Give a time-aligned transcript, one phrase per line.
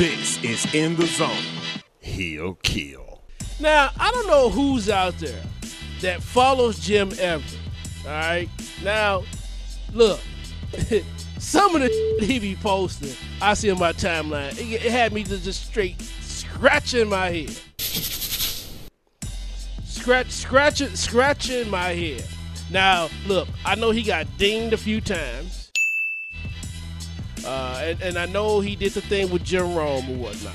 [0.00, 1.28] This is In the Zone.
[1.98, 3.20] He'll kill.
[3.60, 5.42] Now, I don't know who's out there
[6.00, 7.58] that follows Jim Everett.
[8.06, 8.48] All right.
[8.82, 9.24] Now,
[9.92, 10.18] look,
[11.38, 14.52] some of the he be posting, I see on my timeline.
[14.52, 17.60] It, it had me to just straight scratching my head.
[19.84, 22.24] Scratch, scratching, scratching my head.
[22.70, 25.59] Now, look, I know he got dinged a few times.
[27.44, 30.54] Uh, and, and I know he did the thing with Jim Rome or whatnot.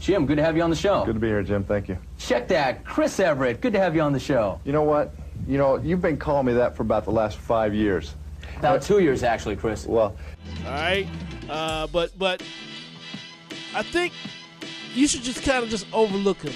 [0.00, 1.04] Jim, good to have you on the show.
[1.04, 1.64] Good to be here, Jim.
[1.64, 1.98] Thank you.
[2.18, 2.84] Check that.
[2.84, 4.60] Chris Everett, good to have you on the show.
[4.64, 5.14] You know what?
[5.48, 8.14] You know, you've been calling me that for about the last five years.
[8.58, 9.84] About two years, actually, Chris.
[9.86, 10.16] Well,
[10.64, 11.06] All right,
[11.50, 12.42] uh, but but
[13.74, 14.12] I think
[14.94, 16.54] you should just kind of just overlook him.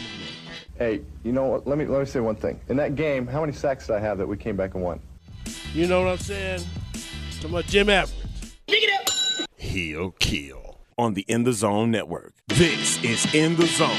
[0.79, 1.67] hey, you know what?
[1.67, 2.59] Let me let me say one thing.
[2.69, 5.01] In that game, how many sacks did I have that we came back and won?
[5.75, 6.61] You know what I'm saying?
[7.37, 8.20] Talking about Jim Everett.
[9.71, 10.81] He'll kill.
[10.99, 12.35] On the In the Zone Network.
[12.49, 13.97] This is In the Zone.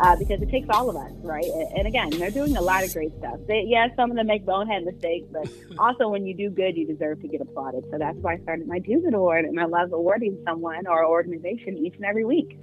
[0.00, 1.44] uh, because it takes all of us, right?
[1.44, 3.38] And, and again, they're doing a lot of great stuff.
[3.46, 6.88] They, yeah, some of them make bonehead mistakes, but also when you do good, you
[6.88, 7.84] deserve to get applauded.
[7.92, 11.06] So that's why I started my Do Good Award, and I love awarding someone or
[11.06, 12.58] organization each and every week.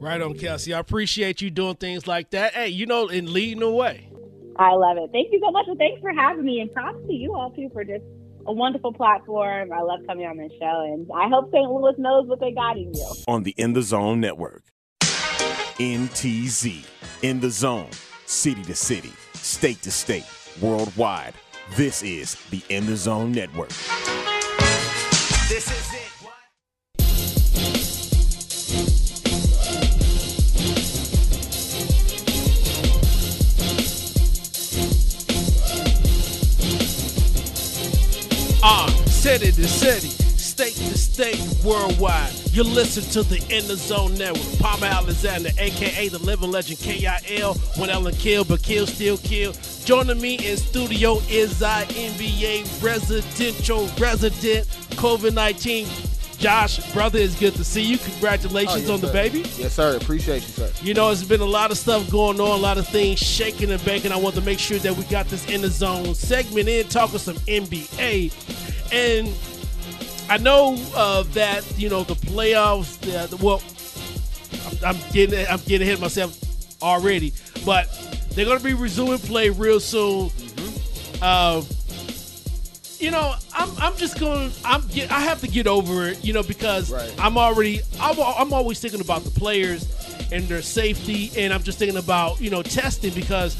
[0.00, 0.74] Right on, Kelsey.
[0.74, 2.54] I appreciate you doing things like that.
[2.54, 4.08] Hey, you know, and leading the way.
[4.56, 5.10] I love it.
[5.12, 6.58] Thank you so much, and thanks for having me.
[6.60, 8.02] And props to you all too for just
[8.46, 9.72] a wonderful platform.
[9.72, 11.68] I love coming on this show, and I hope St.
[11.70, 13.14] Louis knows what they got in you.
[13.28, 14.62] On the In the Zone Network.
[15.78, 16.84] NTZ.
[17.22, 17.90] In the Zone.
[18.26, 19.12] City to city.
[19.34, 20.26] State to state.
[20.60, 21.34] Worldwide.
[21.76, 23.70] This is the In the Zone Network.
[25.48, 25.91] This is
[38.64, 42.32] Uh, city to city, state to state, worldwide.
[42.52, 44.58] You listen to the In the Zone Network.
[44.60, 47.54] Palmer Alexander, aka the living legend KIL.
[47.76, 49.52] When Ellen kill, but kill still kill.
[49.84, 54.66] Joining me in studio is our NBA residential resident
[54.96, 55.86] COVID 19.
[56.38, 57.98] Josh, brother, it's good to see you.
[57.98, 59.12] Congratulations Oh, yes, on the sir.
[59.12, 59.38] baby.
[59.58, 59.96] Yes, sir.
[59.96, 60.72] Appreciate you, sir.
[60.82, 63.70] You know, it's been a lot of stuff going on, a lot of things shaking
[63.70, 64.10] and baking.
[64.10, 67.20] I want to make sure that we got this in the zone segment in, talking
[67.20, 68.32] some NBA.
[68.92, 69.28] And
[70.28, 73.62] I know uh, that, you know, the playoffs, uh, the, well,
[74.84, 76.38] I'm, I'm getting I'm getting ahead of myself
[76.82, 77.32] already,
[77.64, 77.88] but
[78.34, 80.30] they're going to be resuming play real soon.
[81.20, 81.62] Uh,
[82.98, 84.52] you know, I'm I'm just going.
[84.64, 86.24] I'm get, I have to get over it.
[86.24, 87.12] You know, because Right.
[87.18, 87.80] I'm already.
[88.00, 89.88] I'm, I'm always thinking about the players
[90.30, 93.56] and their safety, and I'm just thinking about you know testing because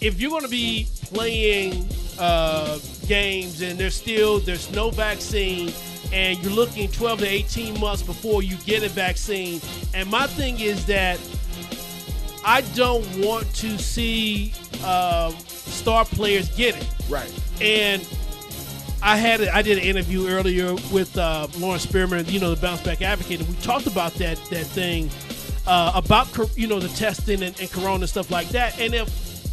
[0.00, 2.78] if you're going to be playing uh,
[3.10, 5.72] games and there's still there's no vaccine
[6.12, 9.60] and you're looking 12 to 18 months before you get a vaccine
[9.94, 11.18] and my thing is that
[12.44, 14.52] i don't want to see
[14.84, 17.32] uh, star players get it Right.
[17.60, 18.06] and
[19.02, 22.60] I had a, I did an interview earlier with uh, Lawrence Spearman, you know, the
[22.60, 25.08] bounce back advocate, and we talked about that that thing
[25.66, 28.78] uh, about you know the testing and, and corona and stuff like that.
[28.78, 29.08] And if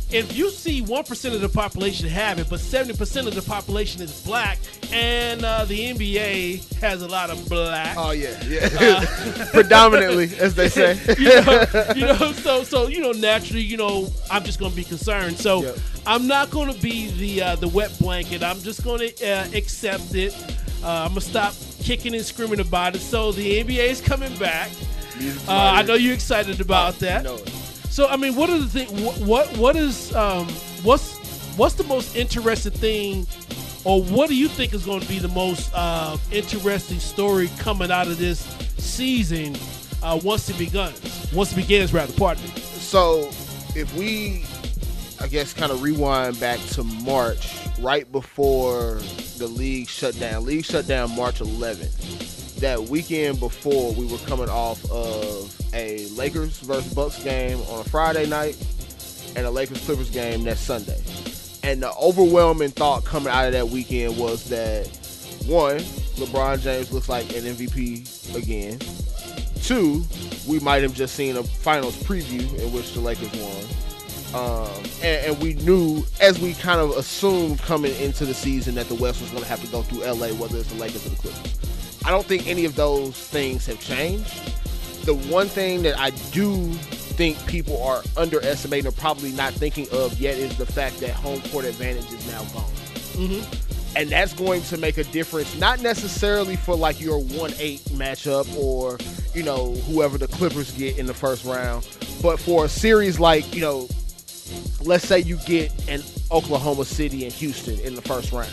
[0.09, 3.41] if you see one percent of the population have it, but seventy percent of the
[3.41, 4.57] population is black,
[4.91, 7.95] and uh, the NBA has a lot of black.
[7.97, 9.05] Oh yeah, yeah.
[9.51, 10.97] Predominantly, as they say.
[11.17, 14.83] you know, you know, so so you know, naturally, you know, I'm just gonna be
[14.83, 15.37] concerned.
[15.37, 15.77] So Yep.
[16.05, 18.43] I'm not gonna be the uh, the wet blanket.
[18.43, 20.33] I'm just gonna uh, accept it.
[20.83, 22.99] Uh, I'm gonna stop kicking and screaming about it.
[22.99, 24.71] So the NBA is coming back.
[25.47, 27.23] Uh, I know you're excited about that.
[27.23, 27.39] No.
[27.89, 28.87] So I mean, what are the thing?
[29.25, 30.47] What what, is um
[30.83, 31.17] what's
[31.57, 33.27] what's the most interesting thing,
[33.83, 37.91] or what do you think is going to be the most uh, interesting story coming
[37.91, 38.39] out of this
[38.77, 39.55] season
[40.03, 41.31] uh, once it begins?
[41.33, 42.13] Once it begins, rather.
[42.13, 42.49] Pardon me.
[42.51, 43.29] So,
[43.75, 44.45] if we,
[45.19, 48.99] I guess, kind of rewind back to March, right before
[49.37, 50.45] the league shut down.
[50.45, 52.26] League shut down March 11th.
[52.59, 57.83] That weekend before, we were coming off of a Lakers versus Bucks game on a
[57.83, 58.57] Friday night,
[59.35, 60.99] and a Lakers Clippers game that Sunday.
[61.63, 64.87] And the overwhelming thought coming out of that weekend was that
[65.45, 65.77] one,
[66.17, 68.79] LeBron James looks like an MVP again.
[69.61, 70.03] Two,
[70.47, 73.65] we might have just seen a finals preview in which the Lakers won.
[74.33, 78.87] Um, and, and we knew, as we kind of assumed coming into the season, that
[78.87, 81.09] the West was going to have to go through LA, whether it's the Lakers or
[81.09, 81.57] the Clippers.
[82.05, 84.33] I don't think any of those things have changed.
[85.05, 90.19] The one thing that I do think people are underestimating or probably not thinking of
[90.19, 92.63] yet is the fact that home court advantage is now gone
[93.15, 93.97] mm-hmm.
[93.97, 98.99] and that's going to make a difference not necessarily for like your 1-8 matchup or
[99.37, 101.87] you know, whoever the Clippers get in the first round.
[102.23, 103.87] But for a series like, you know,
[104.81, 106.01] let's say you get an
[106.31, 108.51] Oklahoma City and Houston in the first round.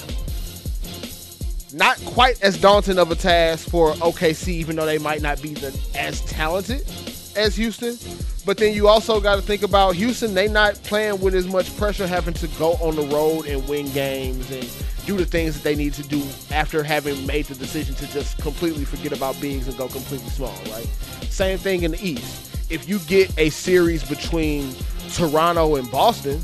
[1.74, 5.54] Not quite as daunting of a task for OKC, even though they might not be
[5.54, 6.88] the, as talented
[7.34, 7.98] as Houston.
[8.46, 10.34] But then you also got to think about Houston.
[10.34, 13.90] They not playing with as much pressure, having to go on the road and win
[13.90, 14.70] games and
[15.04, 16.22] do the things that they need to do
[16.52, 20.54] after having made the decision to just completely forget about bigs and go completely small.
[20.70, 20.86] Right.
[21.28, 22.70] Same thing in the East.
[22.70, 24.72] If you get a series between
[25.12, 26.40] Toronto and Boston,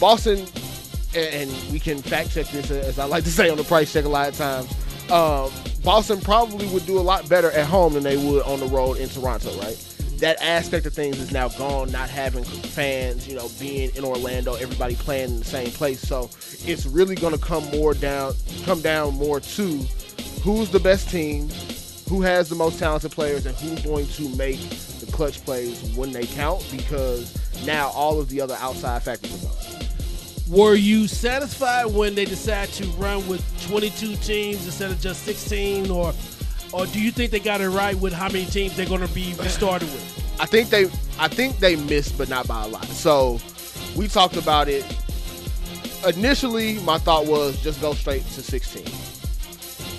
[0.00, 0.48] Boston,
[1.14, 4.04] and we can fact check this as I like to say on the price check
[4.04, 4.70] a lot of times.
[5.10, 5.50] Um,
[5.82, 8.98] Boston probably would do a lot better at home than they would on the road
[8.98, 9.76] in Toronto, right?
[10.18, 14.54] That aspect of things is now gone, not having fans, you know, being in Orlando,
[14.54, 16.00] everybody playing in the same place.
[16.00, 16.30] So
[16.64, 18.34] it's really going to come more down,
[18.64, 19.78] come down more to
[20.42, 21.48] who's the best team,
[22.08, 24.60] who has the most talented players, and who's going to make
[25.00, 26.64] the clutch plays when they count.
[26.70, 27.34] Because
[27.64, 29.59] now all of the other outside factors are gone.
[30.50, 35.90] Were you satisfied when they decided to run with 22 teams instead of just 16,
[35.92, 36.12] or
[36.72, 39.14] or do you think they got it right with how many teams they're going to
[39.14, 40.36] be started with?
[40.40, 40.86] I think they
[41.20, 42.84] I think they missed, but not by a lot.
[42.86, 43.38] So
[43.94, 44.84] we talked about it.
[46.04, 48.84] Initially, my thought was just go straight to 16.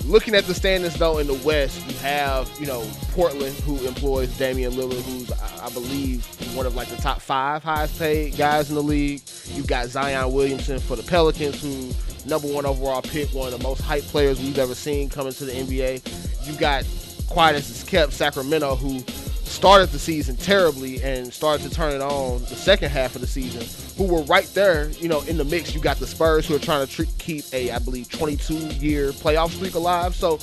[0.10, 4.38] Looking at the standings though in the West, you have you know Portland who employs
[4.38, 6.26] Damian Lillard, who's I believe
[6.58, 9.22] one of like the top five highest paid guys in the league.
[9.46, 11.92] You got Zion Williamson for the Pelicans, who
[12.30, 15.46] number one overall pick, one of the most hyped players we've ever seen coming to
[15.46, 16.48] the NBA.
[16.48, 16.86] You got
[17.28, 19.00] quiet as it's kept Sacramento, who
[19.44, 23.28] started the season terribly and started to turn it on the second half of the
[23.28, 23.62] season,
[23.98, 25.76] who were right there, you know, in the mix.
[25.76, 29.52] You got the Spurs who are trying to keep a, I believe, 22 year playoff
[29.52, 30.16] streak alive.
[30.16, 30.40] So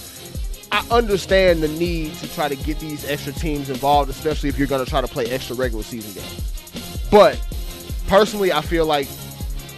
[0.70, 4.68] I understand the need to try to get these extra teams involved, especially if you're
[4.68, 7.08] going to try to play extra regular season games.
[7.10, 7.40] But
[8.08, 9.06] personally, I feel like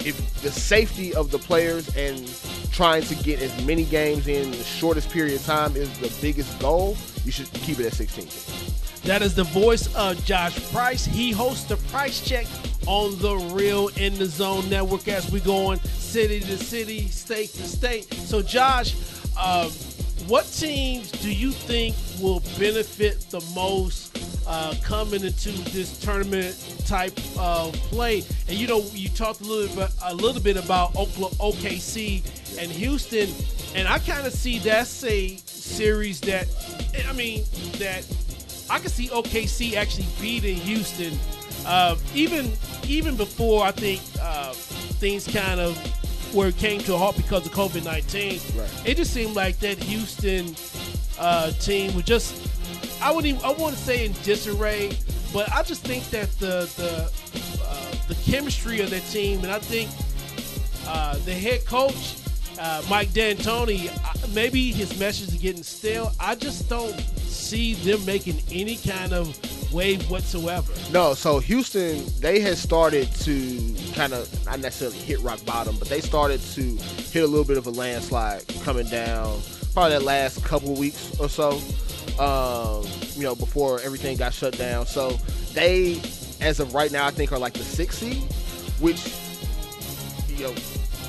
[0.07, 2.27] if the safety of the players and
[2.73, 6.59] trying to get as many games in the shortest period of time is the biggest
[6.61, 8.27] goal, you should keep it at 16.
[9.05, 11.05] That is the voice of Josh Price.
[11.05, 12.47] He hosts the Price Check
[12.87, 17.51] on the Real in the Zone Network as we go on city to city, state
[17.51, 18.13] to state.
[18.15, 18.95] So, Josh,
[19.37, 19.69] uh,
[20.29, 26.57] what teams do you think will benefit the most uh, coming into this tournament
[26.87, 28.23] type of play?
[28.49, 32.23] And you know, you talked a little bit, a little bit about Oklahoma, OKC
[32.59, 33.29] and Houston,
[33.75, 36.49] and I kind of see that's a series that,
[37.09, 37.45] I mean,
[37.79, 38.05] that
[38.69, 41.19] I can see OKC actually beating Houston,
[41.67, 42.53] uh, even
[42.87, 45.77] even before I think uh, things kind of
[46.35, 48.41] where it came to a halt because of COVID nineteen.
[48.57, 48.71] Right.
[48.87, 50.55] It just seemed like that Houston
[51.19, 52.35] uh, team was just
[53.03, 54.97] I wouldn't even, I wouldn't say in disarray,
[55.33, 57.11] but I just think that the the
[57.65, 59.91] uh, the chemistry of that team, and I think
[60.87, 62.17] uh, the head coach
[62.61, 63.91] uh, Mike D'Antoni,
[64.35, 66.13] maybe his message is getting stale.
[66.21, 69.35] I just don't see them making any kind of
[69.73, 70.73] wave whatsoever.
[70.93, 75.89] No, so Houston, they had started to kind of not necessarily hit rock bottom, but
[75.89, 76.63] they started to
[77.13, 79.41] hit a little bit of a landslide coming down
[79.73, 81.61] probably that last couple weeks or so.
[82.19, 82.85] Um,
[83.15, 84.87] you know, before everything got shut down.
[84.87, 85.13] So
[85.55, 86.01] they,
[86.41, 88.23] as of right now, I think are like the sixth seed,
[88.81, 89.15] which
[90.39, 90.55] you know,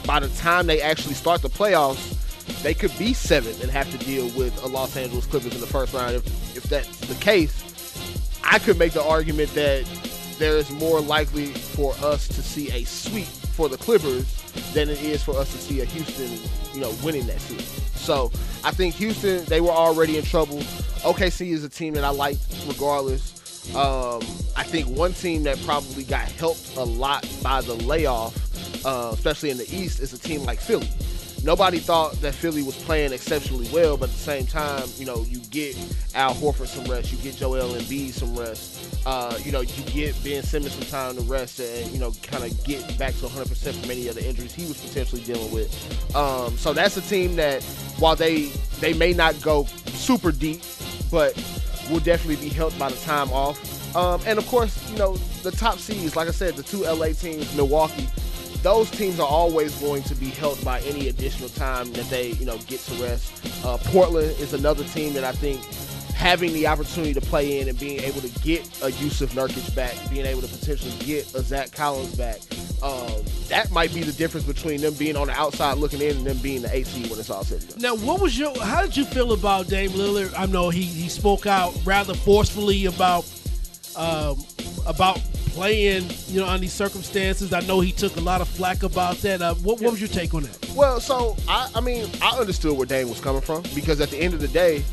[0.05, 2.17] by the time they actually start the playoffs,
[2.63, 5.67] they could be seventh and have to deal with a Los Angeles Clippers in the
[5.67, 6.15] first round.
[6.15, 9.85] If if that's the case, I could make the argument that
[10.37, 14.40] there is more likely for us to see a sweep for the Clippers
[14.73, 16.39] than it is for us to see a Houston,
[16.73, 17.65] you know, winning that series.
[17.95, 18.31] So
[18.63, 20.59] I think Houston, they were already in trouble.
[21.03, 23.75] OKC is a team that I like regardless.
[23.75, 24.21] Um,
[24.55, 28.35] I think one team that probably got helped a lot by the layoff,
[28.85, 30.89] uh, especially in the East, is a team like Philly
[31.43, 35.23] nobody thought that Philly was playing exceptionally well, but at the same time, you know,
[35.27, 35.77] you get
[36.15, 40.21] Al Horford some rest, you get Joel Embiid some rest, uh, you know, you get
[40.23, 43.73] Ben Simmons some time to rest and, you know, kind of get back to 100%
[43.81, 46.15] from any of the injuries he was potentially dealing with.
[46.15, 47.63] Um, so that's a team that,
[47.97, 50.61] while they they may not go super deep,
[51.11, 51.35] but
[51.89, 53.95] will definitely be helped by the time off.
[53.95, 57.07] Um, and of course, you know, the top seeds, like I said, the two LA
[57.07, 58.07] teams, Milwaukee
[58.63, 62.45] those teams are always going to be helped by any additional time that they, you
[62.45, 63.65] know, get to rest.
[63.65, 65.63] Uh, Portland is another team that I think
[66.13, 69.95] having the opportunity to play in and being able to get a Jusuf Nurkic back,
[70.11, 72.39] being able to potentially get a Zach Collins back,
[72.83, 76.25] Um, that might be the difference between them being on the outside looking in and
[76.25, 77.79] them being the AC when it's all said and done.
[77.79, 78.59] Now, what was your?
[78.59, 80.33] How did you feel about Dame Lillard?
[80.35, 83.23] I know he he spoke out rather forcefully about
[83.95, 84.43] um,
[84.87, 85.19] about
[85.53, 87.53] playing, you know, on these circumstances.
[87.53, 89.41] I know he took a lot of flack about that.
[89.41, 90.69] Uh, what, what was your take on that?
[90.75, 94.17] Well, so I, I mean, I understood where Dame was coming from because at the
[94.17, 94.83] end of the day,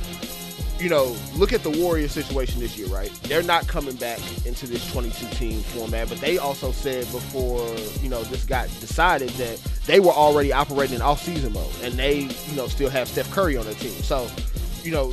[0.79, 3.11] you know, look at the Warriors situation this year, right?
[3.25, 7.67] They're not coming back into this 22 team format, but they also said before,
[8.00, 12.21] you know, this got decided that they were already operating in off-season mode and they,
[12.21, 13.91] you know, still have Steph Curry on their team.
[13.91, 14.29] So,
[14.83, 15.11] you know,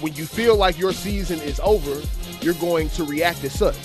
[0.00, 2.00] when you feel like your season is over,
[2.40, 3.76] you're going to react as such.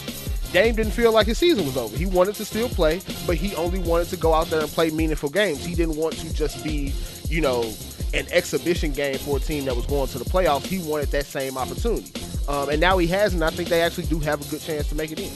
[0.51, 1.95] Dame didn't feel like his season was over.
[1.97, 4.89] He wanted to still play, but he only wanted to go out there and play
[4.89, 5.63] meaningful games.
[5.63, 6.93] He didn't want to just be,
[7.29, 7.73] you know,
[8.13, 10.65] an exhibition game for a team that was going to the playoffs.
[10.65, 12.11] He wanted that same opportunity.
[12.49, 14.89] Um, and now he has, and I think they actually do have a good chance
[14.89, 15.31] to make it in.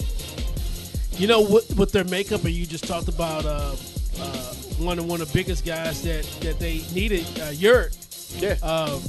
[1.17, 3.73] You know, with, with their makeup, and you just talked about uh,
[4.19, 7.95] uh, one of one of the biggest guys that, that they needed, uh, Yurt.
[8.37, 8.55] Yeah.
[8.61, 9.01] Um,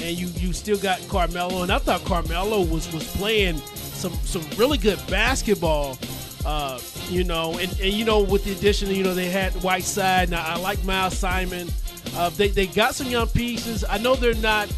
[0.00, 3.62] and you you still got Carmelo, and I thought Carmelo was was playing
[3.96, 5.98] some some really good basketball.
[6.44, 10.30] Uh, you know, and, and you know with the addition, you know they had Whiteside.
[10.30, 11.68] Now I like Miles Simon.
[12.14, 13.84] Uh, they they got some young pieces.
[13.84, 14.72] I know they're not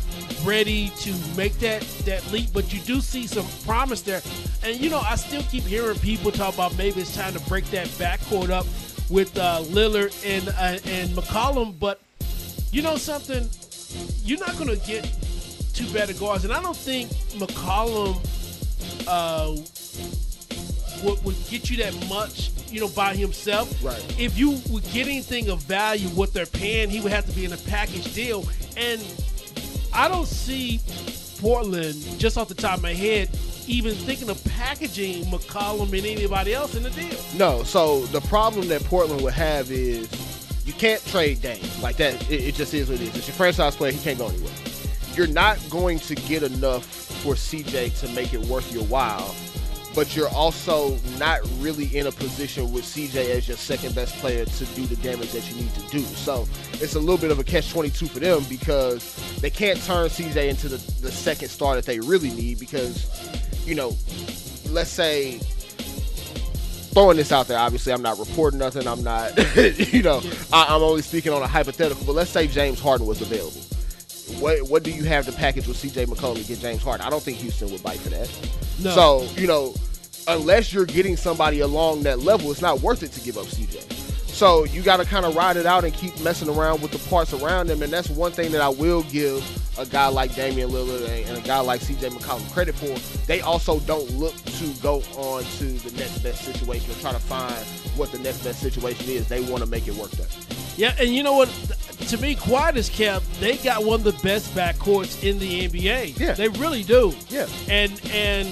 [0.45, 4.23] ready to make that that leap, but you do see some promise there.
[4.65, 7.65] And you know, I still keep hearing people talk about maybe it's time to break
[7.71, 8.67] that backcourt up
[9.11, 11.79] with uh, Lillard and uh, and McCollum.
[11.79, 12.01] But
[12.73, 13.49] you know something,
[14.25, 15.05] you're not going to get
[15.75, 18.25] two better guards, and I don't think McCollum
[19.09, 19.57] uh,
[21.03, 23.73] would, would get you that much, you know, by himself.
[23.83, 24.03] Right.
[24.19, 27.45] If you would get anything of value, what they're paying, he would have to be
[27.45, 29.03] in a package deal, and
[29.93, 30.81] I don't see
[31.41, 33.31] Portland just off the top of my head
[33.69, 37.19] even thinking of packaging McCollum and anybody else in the deal.
[37.37, 40.09] No, so the problem that Portland would have is
[40.65, 42.15] you can't trade Dame like that.
[42.31, 43.17] It, it just is what it is.
[43.17, 43.93] It's your franchise player.
[43.93, 44.53] He can't go anywhere.
[45.19, 49.35] You're not going to get enough for CJ to make it worth your while,
[49.93, 54.45] but you're also not really in a position with CJ as your second best player
[54.45, 56.03] to do the damage that you need to do.
[56.03, 60.09] So it's a little bit of a catch 22 for them because they can't turn
[60.09, 63.11] CJ into the, the second star that they really need because,
[63.67, 63.97] you know,
[64.71, 65.39] let's say
[66.93, 67.59] throwing this out there.
[67.59, 68.87] Obviously, I'm not reporting nothing.
[68.87, 69.37] I'm not,
[69.93, 70.23] you know,
[70.53, 72.07] I, I'm only speaking on a hypothetical.
[72.07, 73.63] But let's say James Harden was available.
[74.41, 76.07] What what do you have to package with C.J.
[76.07, 77.07] McCollum to get James Harden?
[77.07, 78.29] I don't think Houston would bite for that.
[78.83, 78.91] No.
[78.91, 79.75] So you know,
[80.29, 83.81] unless you're getting somebody along that level, it's not worth it to give up C.J.
[84.39, 87.09] So you got to kind of ride it out and keep messing around with the
[87.11, 89.43] parts around them, and that's one thing that I will give
[89.79, 92.11] a guy like Damian Lillard and, and a guy like C.J.
[92.11, 92.97] McCollum credit for.
[93.27, 97.19] They also don't look to go on to the next best situation or try to
[97.19, 97.55] find
[97.97, 99.27] what the next best situation is.
[99.27, 100.27] They want to make it work there.
[100.77, 101.49] Yeah, and you know what?
[102.09, 106.19] To me, quiet as kept, they got one of the best backcourts in the NBA.
[106.19, 106.33] Yeah.
[106.33, 107.13] they really do.
[107.29, 107.47] Yeah.
[107.69, 108.49] and and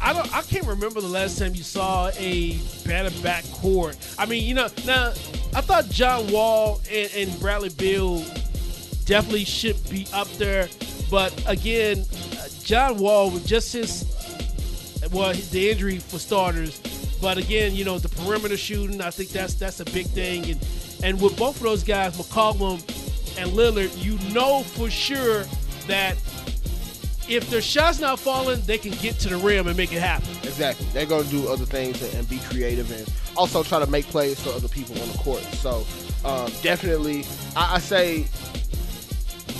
[0.00, 0.32] I don't.
[0.34, 3.96] I can't remember the last time you saw a better backcourt.
[4.18, 5.08] I mean, you know, now
[5.54, 8.18] I thought John Wall and, and Bradley Beal
[9.06, 10.68] definitely should be up there,
[11.10, 12.04] but again,
[12.62, 14.04] John Wall with just his
[15.12, 16.80] well, the injury for starters.
[17.20, 20.50] But again, you know, the perimeter shooting, I think that's that's a big thing.
[20.50, 20.60] And
[21.02, 22.80] and with both of those guys, McCollum
[23.38, 25.44] and Lillard, you know for sure
[25.86, 26.16] that
[27.28, 30.28] if their shots not falling, they can get to the rim and make it happen.
[30.44, 30.86] Exactly.
[30.92, 34.40] They're going to do other things and, be creative and also try to make plays
[34.40, 35.42] for other people on the court.
[35.42, 35.84] So
[36.24, 37.24] um, definitely,
[37.54, 38.26] I, I say.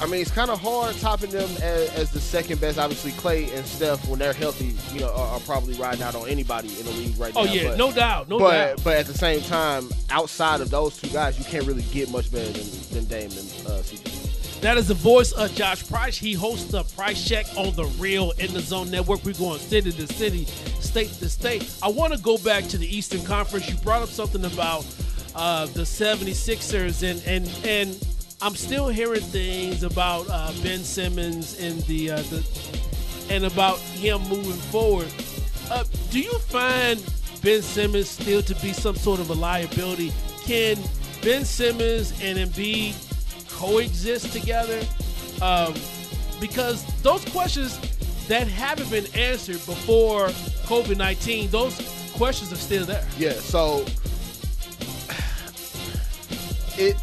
[0.01, 2.79] I mean, it's kind of hard topping them as, as, the second best.
[2.79, 6.29] Obviously, Clay and Steph, when they're healthy, you know, are, are probably riding out on
[6.29, 7.51] anybody in the league right Oh now.
[7.51, 8.85] Oh yeah, but, no doubt, no but doubt.
[8.85, 12.31] but at the same time, outside of those two guys, you can't really get much
[12.31, 14.61] better than, than Dame and uh, CJ.
[14.61, 16.17] That is the voice of Josh Price.
[16.17, 19.25] He hosts the Price Check on the Real in the Zone Network.
[19.25, 20.45] We're going city to city,
[20.81, 21.71] state to state.
[21.83, 23.69] I want to go back to the Eastern Conference.
[23.69, 24.87] You brought up something about
[25.35, 28.07] uh, the 76ers, and, and, and
[28.43, 32.47] I'm still hearing things about uh, Ben Simmons and the, uh, the
[33.31, 35.09] and about him moving forward.
[35.71, 37.03] Uh, do you find
[37.43, 40.13] Ben Simmons still to be some sort of a liability?
[40.43, 40.77] Can
[41.23, 42.95] Ben Simmons and Embiid
[43.51, 44.83] coexist together?
[45.41, 45.75] Um,
[46.39, 47.79] because those questions
[48.29, 50.29] that haven't been answered before
[50.67, 51.81] COVID 19, those
[52.13, 53.07] questions are still there.
[53.19, 53.87] Yeah, so
[56.79, 56.97] it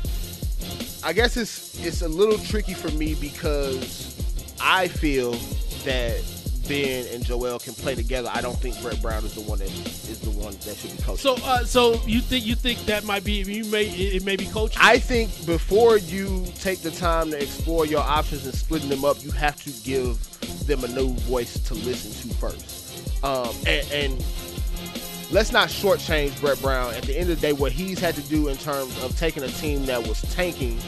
[1.05, 4.15] I guess it's it's a little tricky for me because
[4.62, 5.33] I feel
[5.83, 6.22] that
[6.67, 9.69] Ben and Joel can play together, I don't think Brett Brown is the one that
[9.69, 11.17] is the one that should be coaching.
[11.17, 14.45] So, uh, so you think you think that might be you may it may be
[14.45, 14.79] coaching?
[14.81, 19.22] I think before you take the time to explore your options and splitting them up,
[19.24, 20.17] you have to give
[20.65, 23.24] them a new voice to listen to first.
[23.24, 24.25] Um, and, and
[25.34, 26.94] let's not shortchange Brett Brown.
[26.94, 29.42] At the end of the day, what he's had to do in terms of taking
[29.42, 30.80] a team that was tanking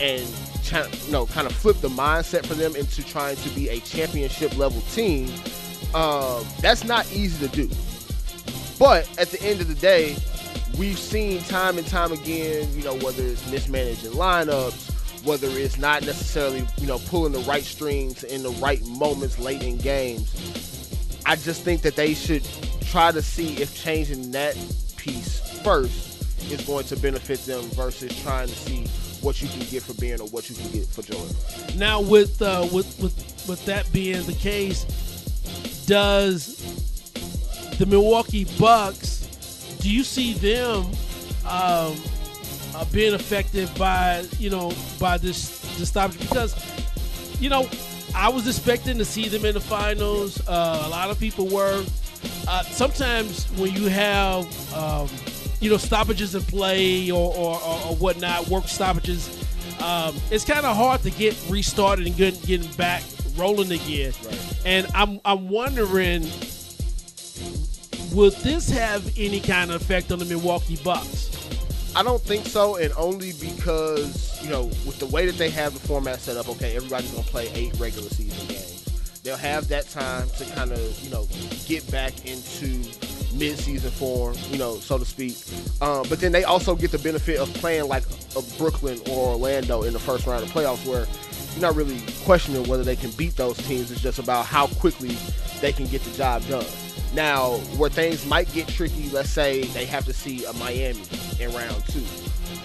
[0.00, 0.26] and
[0.72, 4.56] you know, kind of flip the mindset for them into trying to be a championship
[4.56, 5.28] level team.
[5.94, 7.68] Um, that's not easy to do.
[8.78, 10.16] But at the end of the day,
[10.78, 16.04] we've seen time and time again, you know, whether it's mismanaging lineups, whether it's not
[16.04, 20.32] necessarily, you know, pulling the right strings in the right moments late in games.
[21.26, 22.46] I just think that they should
[22.90, 24.54] try to see if changing that
[24.96, 26.16] piece first
[26.50, 28.86] is going to benefit them versus trying to see
[29.24, 31.26] what you can get for Ben or what you can get for Joel.
[31.76, 33.14] Now, with uh, with with
[33.48, 34.84] with that being the case,
[35.86, 36.56] does
[37.78, 39.76] the Milwaukee Bucks?
[39.80, 40.86] Do you see them
[41.44, 41.96] um,
[42.74, 46.20] uh, being affected by you know by this this stoppage?
[46.20, 46.54] Because
[47.40, 47.68] you know
[48.14, 50.40] I was expecting to see them in the finals.
[50.46, 51.84] Uh, a lot of people were.
[52.48, 55.08] Uh, sometimes when you have um,
[55.60, 59.28] you know stoppages in play or, or, or, or whatnot, work stoppages,
[59.82, 63.02] um, it's kind of hard to get restarted and get, getting back
[63.36, 64.12] rolling again.
[64.24, 64.60] Right.
[64.64, 66.22] And I'm I'm wondering,
[68.14, 71.32] will this have any kind of effect on the Milwaukee Bucks?
[71.96, 75.72] I don't think so, and only because you know with the way that they have
[75.72, 78.65] the format set up, okay, everybody's gonna play eight regular season games.
[79.26, 81.26] They'll have that time to kind of you know
[81.66, 82.88] get back into
[83.34, 85.36] mid-season form, you know, so to speak.
[85.82, 88.04] Um, but then they also get the benefit of playing like
[88.36, 91.08] a Brooklyn or Orlando in the first round of playoffs, where
[91.54, 93.90] you're not really questioning whether they can beat those teams.
[93.90, 95.18] It's just about how quickly
[95.60, 96.64] they can get the job done.
[97.12, 101.02] Now, where things might get tricky, let's say they have to see a Miami
[101.40, 102.04] in round two.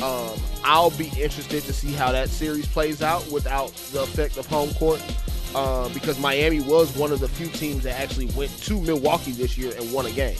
[0.05, 4.45] Um, I'll be interested to see how that series plays out without the effect of
[4.45, 5.01] home court.
[5.55, 9.57] Um, because Miami was one of the few teams that actually went to Milwaukee this
[9.57, 10.37] year and won a game.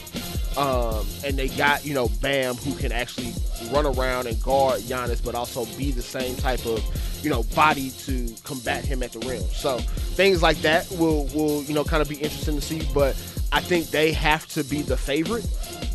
[0.57, 3.33] Um, and they got, you know, Bam, who can actually
[3.71, 6.83] run around and guard Giannis, but also be the same type of,
[7.23, 9.43] you know, body to combat him at the rim.
[9.43, 12.87] So things like that will, will you know, kind of be interesting to see.
[12.93, 13.15] But
[13.53, 15.45] I think they have to be the favorite.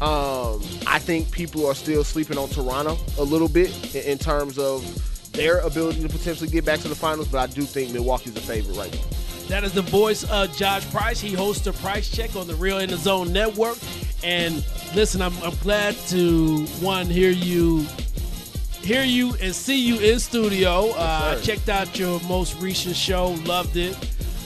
[0.02, 4.58] Um, I think people are still sleeping on Toronto a little bit in, in terms
[4.58, 4.82] of
[5.36, 8.40] their ability to potentially get back to the finals, but I do think Milwaukee's a
[8.40, 9.00] favorite right now.
[9.48, 11.20] That is the voice of Josh Price.
[11.20, 13.78] He hosts the Price Check on the Real in the Zone Network.
[14.24, 14.56] And
[14.94, 17.86] listen, I'm, I'm glad to one hear you
[18.82, 20.90] hear you and see you in studio.
[20.96, 21.42] Uh, sir.
[21.42, 23.96] checked out your most recent show, loved it.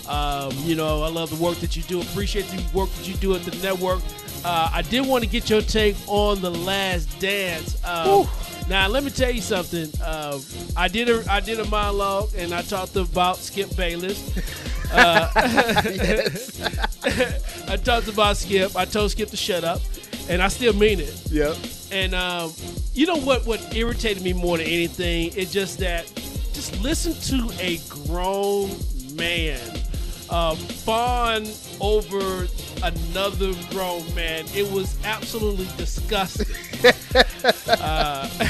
[0.09, 2.00] Um, you know, I love the work that you do.
[2.00, 4.00] Appreciate the work that you do at the network.
[4.44, 7.83] Uh, I did want to get your take on the Last Dance.
[7.85, 8.26] Um,
[8.70, 9.90] now, let me tell you something.
[10.00, 10.38] Uh,
[10.76, 14.30] I did a I did a monologue and I talked about Skip Bayless.
[14.92, 15.28] Uh,
[17.68, 18.76] I talked about Skip.
[18.76, 19.80] I told Skip to shut up,
[20.28, 21.20] and I still mean it.
[21.33, 21.56] Yep.
[21.90, 22.52] And um,
[22.94, 23.44] you know what?
[23.44, 26.06] What irritated me more than anything is just that
[26.52, 28.70] just listen to a grown
[29.14, 29.59] man
[30.30, 31.44] uh, fawn
[31.80, 32.46] over
[32.82, 34.44] another grown man.
[34.54, 36.46] It was absolutely disgusting.
[37.68, 38.28] uh,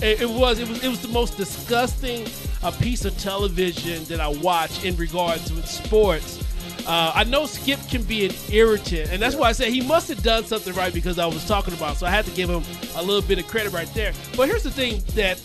[0.00, 0.58] it, it was.
[0.58, 0.82] It was.
[0.82, 2.26] It was the most disgusting
[2.62, 6.44] uh, piece of television that I watched in regards to sports.
[6.86, 10.08] Uh, I know Skip can be an irritant, and that's why I said he must
[10.08, 11.96] have done something right because I was talking about.
[11.98, 12.62] So I had to give him
[12.96, 14.12] a little bit of credit right there.
[14.36, 15.40] But here's the thing that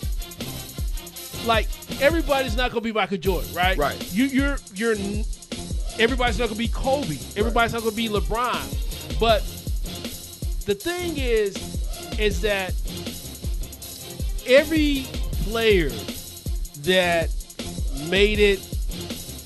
[1.46, 1.68] like
[2.00, 3.76] everybody's not gonna be Michael Jordan, right?
[3.76, 4.12] Right.
[4.12, 4.96] You, you're you're
[5.98, 7.18] everybody's not gonna be Kobe.
[7.36, 9.18] Everybody's not gonna be LeBron.
[9.18, 9.42] But
[10.66, 11.56] the thing is,
[12.18, 12.74] is that
[14.46, 15.06] every
[15.44, 15.90] player
[16.82, 17.30] that
[18.08, 18.58] made it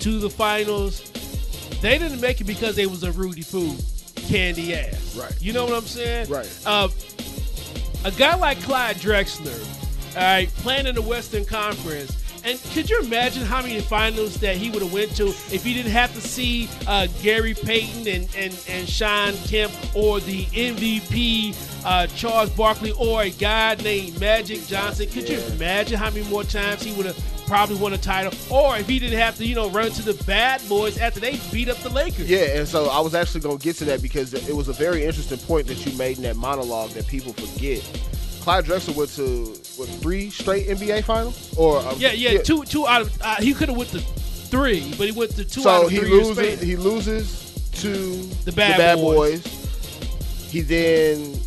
[0.01, 1.11] to the finals,
[1.81, 3.75] they didn't make it because they was a Rudy Poo
[4.29, 5.17] candy ass.
[5.17, 5.35] Right.
[5.41, 6.29] You know what I'm saying?
[6.29, 6.49] Right.
[6.65, 6.89] Uh,
[8.05, 12.20] a guy like Clyde Drexler, all right, playing in the Western Conference.
[12.45, 15.75] And could you imagine how many finals that he would have went to if he
[15.75, 21.55] didn't have to see uh, Gary Payton and, and, and Shawn Kemp or the MVP
[21.85, 25.09] uh, Charles Barkley or a guy named Magic Johnson?
[25.09, 28.33] Could you imagine how many more times he would have probably won a title?
[28.51, 31.39] Or if he didn't have to, you know, run to the bad boys after they
[31.53, 32.29] beat up the Lakers?
[32.29, 34.73] Yeah, and so I was actually going to get to that because it was a
[34.73, 37.83] very interesting point that you made in that monologue that people forget.
[38.41, 42.87] Clyde Drexler went to what three straight NBA finals, or um, Yeah, yeah, two two
[42.87, 45.81] out of uh, he could have went to three, but he went to two out
[45.81, 46.61] So of he loses.
[46.61, 49.43] He loses to The Bad Boys.
[50.51, 51.39] He then,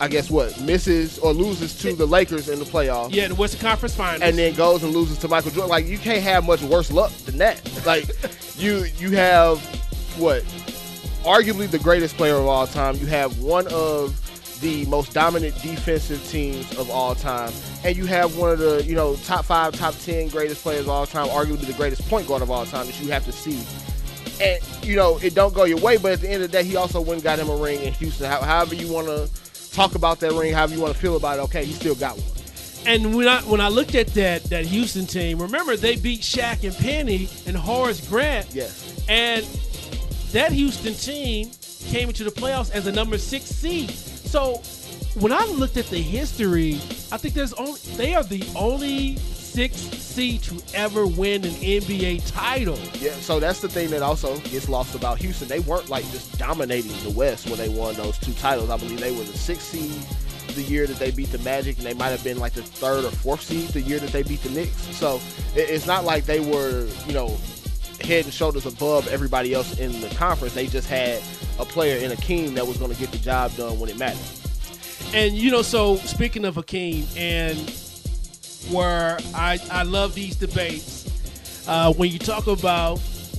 [0.00, 3.12] I guess what, misses or loses to the Lakers in the playoffs.
[3.12, 4.22] Yeah, the Western Conference Finals.
[4.22, 5.70] and then goes and loses to Michael Jordan.
[5.70, 7.60] Like you can't have much worse luck than that.
[7.84, 8.08] Like
[8.56, 9.58] you you have
[10.16, 10.42] what
[11.24, 12.96] arguably the greatest player of all time.
[12.96, 14.20] You have one of
[14.60, 17.52] the most dominant defensive teams of all time,
[17.84, 20.88] and you have one of the you know top five, top ten greatest players of
[20.88, 23.60] all time, arguably the greatest point guard of all time that you have to see.
[24.40, 26.64] And you know it don't go your way, but at the end of the day,
[26.64, 28.26] he also went and got him a ring in Houston.
[28.30, 29.30] However you want to
[29.72, 32.16] talk about that ring, however you want to feel about it, okay, he still got
[32.16, 32.34] one.
[32.86, 36.64] And when I when I looked at that that Houston team, remember they beat Shaq
[36.64, 38.54] and Penny and Horace Grant.
[38.54, 39.04] Yes.
[39.08, 39.44] And
[40.32, 41.50] that Houston team
[41.86, 43.94] came into the playoffs as a number six seed.
[44.34, 44.56] So
[45.20, 46.74] when I looked at the history,
[47.12, 52.28] I think there's only they are the only six seed to ever win an NBA
[52.32, 52.76] title.
[52.94, 55.46] Yeah, so that's the thing that also gets lost about Houston.
[55.46, 58.70] They weren't like just dominating the West when they won those two titles.
[58.70, 61.86] I believe they were the sixth seed the year that they beat the Magic, and
[61.86, 64.42] they might have been like the third or fourth seed the year that they beat
[64.42, 64.96] the Knicks.
[64.96, 65.20] So
[65.54, 67.38] it's not like they were, you know,
[68.00, 70.54] head and shoulders above everybody else in the conference.
[70.54, 71.22] They just had
[71.58, 74.18] a player in Hakeem that was going to get the job done when it mattered.
[75.12, 77.58] And you know, so speaking of Hakeem, and
[78.70, 81.04] where I I love these debates
[81.68, 82.98] uh, when you talk about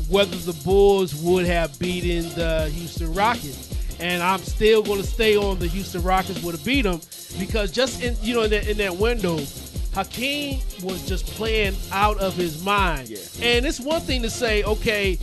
[0.10, 5.36] whether the Bulls would have beaten the Houston Rockets, and I'm still going to stay
[5.36, 7.02] on the Houston Rockets would have beat them
[7.40, 9.40] because just in you know in that, in that window.
[9.94, 13.08] Hakeem was just playing out of his mind.
[13.08, 13.18] Yeah.
[13.42, 15.18] And it's one thing to say, okay,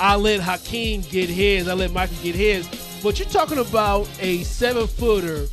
[0.00, 2.66] I let Hakeem get his, I let Michael get his,
[3.02, 5.46] but you're talking about a seven footer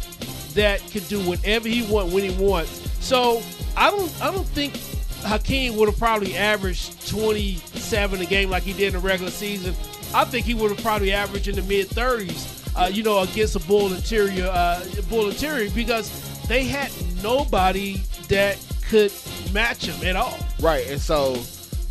[0.54, 2.71] that could do whatever he want when he wants.
[3.04, 3.41] So
[3.77, 4.75] I don't I don't think
[5.23, 9.75] Hakeem would have probably averaged 27 a game like he did in the regular season.
[10.13, 13.56] I think he would have probably averaged in the mid 30s, uh, you know, against
[13.56, 16.10] a Bull interior, uh, Bull interior because
[16.47, 16.91] they had
[17.23, 18.58] nobody that
[18.89, 19.12] could
[19.54, 20.38] match him at all.
[20.60, 21.36] Right, and so,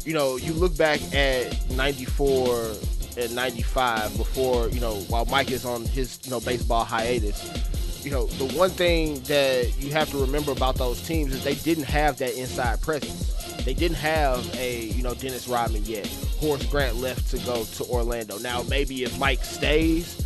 [0.05, 2.73] you know, you look back at '94
[3.19, 7.67] and '95 before, you know, while Mike is on his, you know, baseball hiatus.
[8.05, 11.57] You know, the one thing that you have to remember about those teams is they
[11.57, 13.31] didn't have that inside presence.
[13.65, 16.07] They didn't have a, you know, Dennis Rodman yet.
[16.41, 18.39] Horace Grant left to go to Orlando.
[18.39, 20.17] Now, maybe if Mike stays,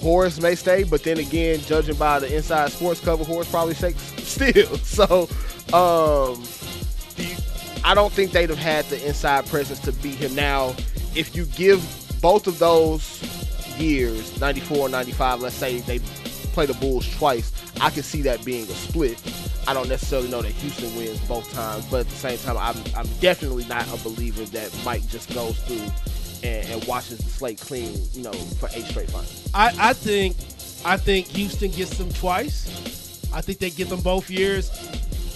[0.00, 4.00] Horace may stay, but then again, judging by the inside sports cover, Horace probably shakes
[4.22, 4.76] still.
[4.78, 5.28] So,
[5.72, 6.42] um,
[7.84, 10.34] I don't think they'd have had the inside presence to beat him.
[10.34, 10.74] Now,
[11.14, 11.82] if you give
[12.20, 13.22] both of those
[13.78, 15.98] years, 94 and 95, let's say they
[16.52, 19.20] play the Bulls twice, I can see that being a split.
[19.66, 22.76] I don't necessarily know that Houston wins both times, but at the same time, I'm,
[22.96, 25.86] I'm definitely not a believer that Mike just goes through
[26.48, 29.48] and, and washes the slate clean, you know, for eight straight finals.
[29.54, 30.36] I, I think
[30.84, 33.20] I think Houston gets them twice.
[33.32, 34.70] I think they get them both years.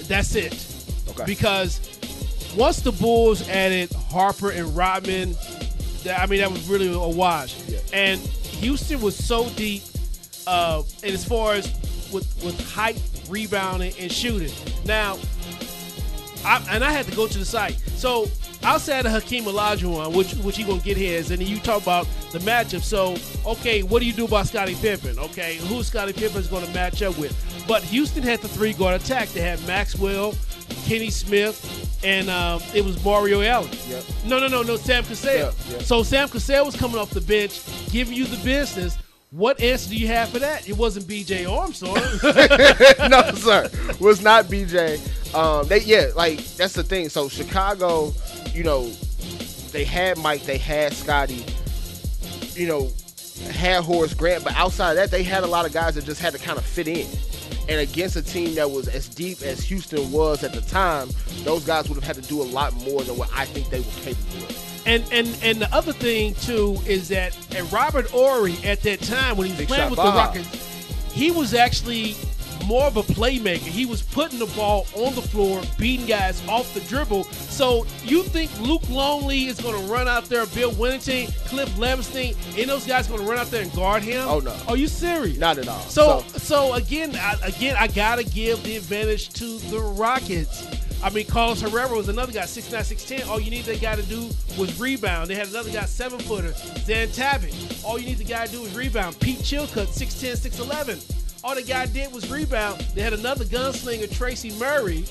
[0.09, 0.53] That's it.
[1.11, 1.25] Okay.
[1.27, 1.81] Because
[2.57, 5.35] once the Bulls added Harper and Rodman,
[6.05, 7.63] that, I mean that was really a wash.
[7.69, 7.79] Yeah.
[7.93, 9.83] And Houston was so deep,
[10.47, 11.67] uh, and as far as
[12.13, 14.53] with with height, rebounding, and shooting.
[14.85, 15.19] Now,
[16.45, 17.79] I, and I had to go to the site.
[17.97, 18.29] So
[18.63, 22.07] outside of Hakeem Olajuwon, which which he gonna get his, and then you talk about
[22.33, 22.83] the matchup.
[22.83, 23.17] So
[23.51, 25.19] okay, what do you do about Scottie Pippen?
[25.19, 27.37] Okay, who Scottie Pippen's gonna match up with?
[27.67, 29.29] But Houston had the three guard attack.
[29.31, 30.35] They had Maxwell,
[30.85, 33.71] Kenny Smith, and um, it was Mario Allen.
[33.89, 34.05] Yep.
[34.27, 35.35] No, no, no, no, Sam Cassell.
[35.35, 35.79] Yeah, yeah.
[35.83, 37.61] So Sam Cassell was coming off the bench,
[37.91, 38.99] giving you the business.
[39.31, 40.69] What answer do you have for that?
[40.69, 41.47] It wasn't B.J.
[41.47, 41.95] Armstrong.
[43.09, 43.71] no, sir.
[43.99, 45.01] Was not BJ.
[45.35, 47.09] Um, they yeah, like that's the thing.
[47.09, 48.13] So Chicago,
[48.53, 48.91] you know,
[49.71, 51.47] they had Mike, they had Scottie,
[52.53, 52.91] you know,
[53.51, 56.21] had Horace Grant, but outside of that, they had a lot of guys that just
[56.21, 57.07] had to kind of fit in.
[57.69, 61.09] And against a team that was as deep as Houston was at the time,
[61.45, 63.81] those guys would have had to do a lot more than what I think they
[63.81, 64.83] were capable of.
[64.85, 67.37] And and and the other thing too is that
[67.71, 70.49] Robert Horry at that time when he was Big playing with the Rockets,
[71.13, 72.17] he was actually
[72.65, 73.59] more of a playmaker.
[73.59, 77.25] He was putting the ball on the floor, beating guys off the dribble.
[77.25, 82.37] So you think Luke Longley is going to run out there, Bill Wennington, Cliff Levingston,
[82.59, 84.27] and those guys going to run out there and guard him?
[84.29, 84.57] Oh, no.
[84.69, 85.39] Are you serious?
[85.39, 85.81] Not at all.
[85.81, 90.67] So so again, I, again, I gotta give the advantage to the Rockets.
[91.03, 93.27] I mean, Carlos Herrera was another guy, 6'9", 6'10".
[93.27, 95.29] All you need that guy to do was rebound.
[95.29, 97.85] They had another guy, seven footer, Zan Tabak.
[97.85, 99.19] All you need the guy to do is rebound.
[99.19, 101.22] Pete Chilcutt, 6'10", 6'11".
[101.45, 102.81] All the guy did was rebound.
[102.95, 105.05] They had another gunslinger, Tracy Murray,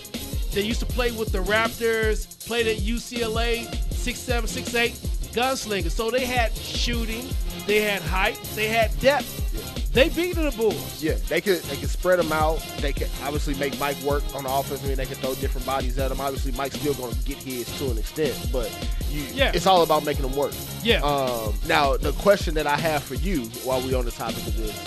[0.54, 5.08] that used to play with the Raptors, played at UCLA, 6'7", 6'8".
[5.34, 5.92] gunslingers.
[5.92, 7.26] So they had shooting,
[7.68, 9.38] they had height, they had depth.
[9.94, 11.04] They beat the Bulls.
[11.04, 12.60] Yeah, they could they could spread them out.
[12.80, 14.82] They could obviously make Mike work on the offense.
[14.86, 16.22] I mean, they could throw different bodies at him.
[16.22, 18.70] Obviously, Mike's still going to get his to an extent, but
[19.10, 19.52] you, Yeah.
[19.54, 20.54] it's all about making them work.
[20.82, 21.02] Yeah.
[21.02, 24.56] Um, now, the question that I have for you while we're on the topic of
[24.56, 24.78] this,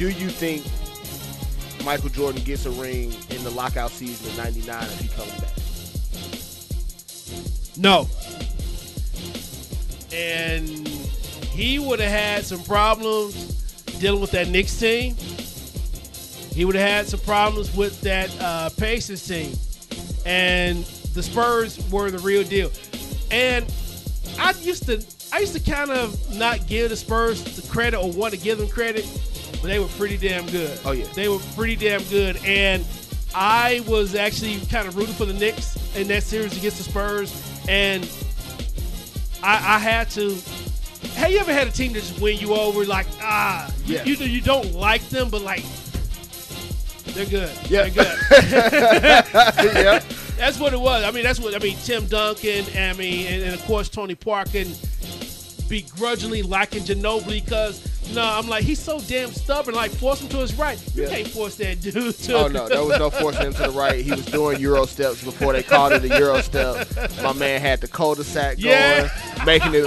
[0.00, 0.64] do you think
[1.84, 5.52] Michael Jordan gets a ring in the lockout season of '99 if he comes back?
[7.76, 8.08] No.
[10.10, 10.88] And
[11.52, 13.34] he would have had some problems
[14.00, 15.16] dealing with that Knicks team.
[16.54, 19.52] He would have had some problems with that uh, Pacers team.
[20.24, 20.82] And
[21.12, 22.72] the Spurs were the real deal.
[23.30, 23.70] And
[24.38, 28.10] I used to I used to kind of not give the Spurs the credit or
[28.10, 29.04] want to give them credit,
[29.62, 30.78] they were pretty damn good.
[30.84, 31.06] Oh, yeah.
[31.14, 32.36] They were pretty damn good.
[32.44, 32.84] And
[33.34, 37.32] I was actually kind of rooting for the Knicks in that series against the Spurs.
[37.68, 38.08] And
[39.42, 40.36] I, I had to.
[41.14, 42.84] Have you ever had a team that just win you over?
[42.84, 44.04] Like, ah, you- Yeah.
[44.04, 45.64] you, you don't like them, but like,
[47.14, 47.50] they're good.
[47.68, 47.88] Yeah.
[47.88, 48.18] They're good.
[49.74, 50.02] yeah.
[50.36, 51.04] That's what it was.
[51.04, 51.76] I mean, that's what I mean.
[51.84, 54.78] Tim Duncan, I mean, and, and of course Tony Parker, and
[55.68, 59.74] begrudgingly liking Ginobili because no, I'm like he's so damn stubborn.
[59.74, 60.78] Like force him to his right.
[60.94, 61.08] You Yeah.
[61.10, 62.34] can't force that dude to.
[62.34, 64.04] Oh no, there was no forcing him to the right.
[64.04, 66.86] He was doing Euro steps before they called it a Euro step.
[67.22, 69.42] My man had the cul-de-sac going, Yeah.
[69.44, 69.86] making it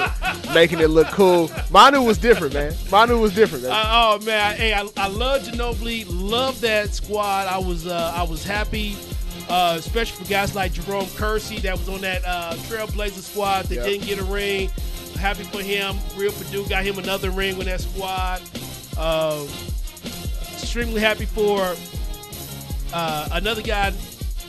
[0.53, 1.51] making it look cool.
[1.71, 2.73] Manu was different, man.
[2.91, 3.63] Manu was different.
[3.63, 3.71] Man.
[3.73, 3.85] Uh,
[4.19, 7.47] oh man, hey, I, I love Ginobili, love that squad.
[7.47, 8.95] I was uh, I was happy,
[9.49, 13.75] uh, especially for guys like Jerome Kersey that was on that uh, Trailblazer squad that
[13.75, 13.85] Yep.
[13.85, 14.69] didn't get a ring.
[15.15, 15.95] Happy for him.
[16.17, 18.41] Will Perdue got him another ring with that squad.
[18.97, 19.45] Uh,
[20.53, 21.75] extremely happy for
[22.93, 23.93] uh, another guy,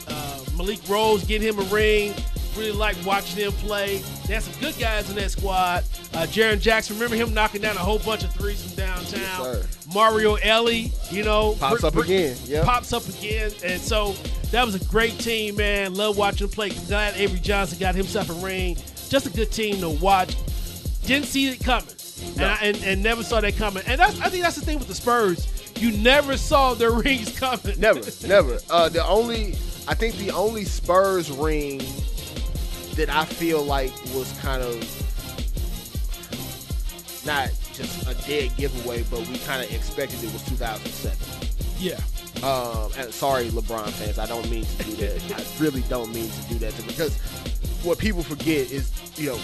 [0.08, 2.14] uh, Malik Rose, getting him a ring.
[2.56, 3.98] Really like watching him play.
[4.26, 5.84] They had some good guys in that squad.
[6.12, 9.44] Uh, Jaren Jackson, remember him knocking down a whole bunch of threes from downtown.
[9.44, 12.36] Yes, Mario Elie, you know, Pops br- up br- again.
[12.44, 12.64] Yep.
[12.64, 14.12] Pops up again, and so
[14.52, 15.94] that was a great team, man.
[15.94, 16.70] Love watching them play.
[16.70, 18.76] Glad Avery Johnson got himself a ring.
[19.08, 20.36] Just a good team to watch.
[21.06, 21.88] Didn't see it coming,
[22.36, 23.82] and, I, and and never saw that coming.
[23.86, 25.46] And that's I think that's the thing with the Spurs.
[25.76, 27.78] You never saw their rings coming.
[27.78, 28.58] Never, never.
[28.70, 29.52] Uh, the only,
[29.86, 31.78] I think the only Spurs ring
[32.94, 34.76] that I feel like was kind of
[37.26, 41.18] not just a dead giveaway, but we kind of expected it was 2007.
[41.78, 41.98] yeah.
[42.42, 45.40] Um, and sorry, LeBron fans, I don't mean to do that.
[45.40, 47.16] I really don't mean to do that to, because
[47.82, 49.38] what people forget is, you know,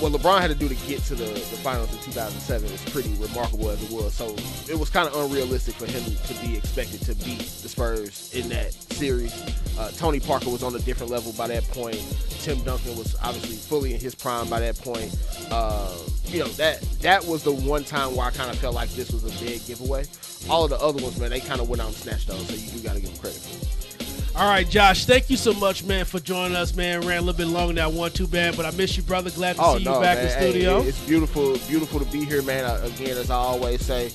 [0.00, 3.12] what LeBron had to do to get to the, the finals in 2007 is pretty
[3.14, 4.14] remarkable as it was.
[4.14, 4.34] So
[4.70, 8.48] it was kind of unrealistic for him to be expected to beat the Spurs in
[8.50, 9.34] that series.
[9.78, 12.02] Uh, Tony Parker was on a different level by that point.
[12.40, 15.14] Tim Duncan was obviously fully in his prime by that point.
[15.50, 18.90] Uh, you know that that was the one time where I kind of felt like
[18.90, 20.04] this was a big giveaway.
[20.48, 22.46] All of the other ones, man, they kind of went out and snatched those.
[22.46, 23.40] So you do got to give them credit.
[23.40, 24.07] For it.
[24.38, 25.04] All right, Josh.
[25.04, 27.00] Thank you so much, man, for joining us, man.
[27.00, 29.30] Ran a little bit longer than I want to, man, but I miss you, brother.
[29.30, 30.38] Glad to oh, see you back in Oh, man.
[30.38, 30.80] Hey, studio.
[30.82, 32.64] it's beautiful, beautiful to be here, man.
[32.84, 34.12] Again, as I always say,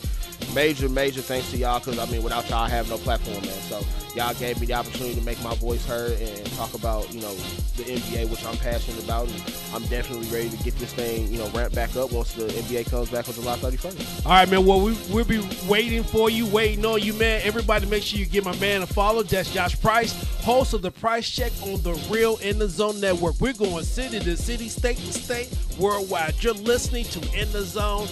[0.54, 3.62] major, major thanks to y'all because I mean, without y'all, I have no platform, man.
[3.70, 3.82] So
[4.16, 7.34] y'all gave me the opportunity to make my voice heard and talk about, you know,
[7.76, 11.40] the NBA, which I'm passionate about, and I'm definitely ready to get this thing, you
[11.40, 14.26] know, ramped back up once the NBA comes back on July 31st.
[14.26, 14.66] All right, man.
[14.66, 17.42] Well, we, we'll be waiting for you, waiting on you, man.
[17.44, 19.24] Everybody, make sure you give my man a follow.
[19.24, 23.36] That's Josh Price, host of the Price Check on the Real In the Zone Network.
[23.40, 26.36] We're going city to city, state to state, worldwide.
[26.44, 28.08] You're listening to In the Zone,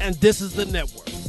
[0.00, 1.21] and this is the network.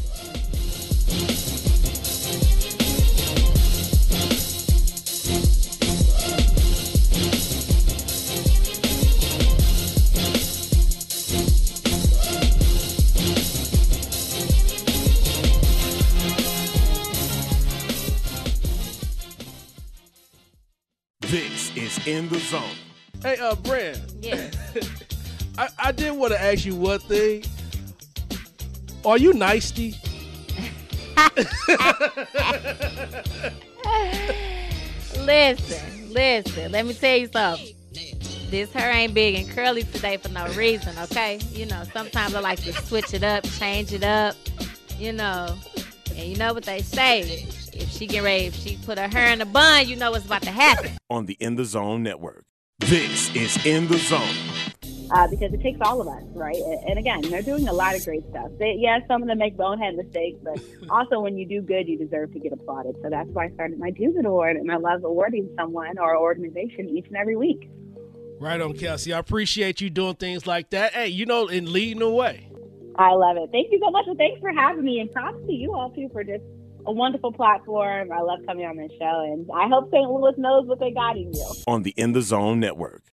[21.21, 22.61] This is In the Zone.
[23.21, 24.51] Hey, uh, Brand, Yeah.
[25.57, 27.43] I, I did want to ask you one thing.
[29.05, 29.95] Are you nicey?
[35.19, 36.71] listen, listen.
[36.71, 37.75] Let me tell you something.
[38.49, 41.39] This hair ain't big and curly today for no reason, okay?
[41.51, 44.35] You know, sometimes I like to switch it up, change it up,
[44.99, 45.55] you know.
[46.09, 47.21] And you know what they say.
[47.73, 50.25] If she get ready, if she put her hair in a bun, you know what's
[50.25, 50.91] about to happen.
[51.09, 52.43] on the In the Zone Network.
[52.79, 54.52] This is In the Zone.
[55.11, 56.55] Uh, because it takes all of us, right?
[56.55, 58.51] And, and again, they're doing a lot of great stuff.
[58.59, 61.97] They, yeah, some of them make bonehead mistakes, but also when you do good, you
[61.97, 62.95] deserve to get applauded.
[63.01, 66.17] So that's why I started my Do Good Award, and I love awarding someone or
[66.17, 67.69] organization each and every week.
[68.39, 69.13] Right on, Kelsey.
[69.13, 70.93] I appreciate you doing things like that.
[70.93, 72.49] Hey, you know, and leading the way.
[72.97, 73.49] I love it.
[73.51, 74.05] Thank you so much.
[74.05, 76.43] Well, thanks for having me, and props to you all too for just
[76.85, 78.11] a wonderful platform.
[78.11, 80.09] I love coming on this show, and I hope St.
[80.09, 81.53] Louis knows what they got in you.
[81.67, 83.03] On the In the Zone Network.